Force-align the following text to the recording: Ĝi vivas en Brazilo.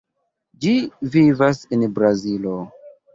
Ĝi 0.63 0.71
vivas 1.15 1.59
en 1.77 1.83
Brazilo. 1.99 2.55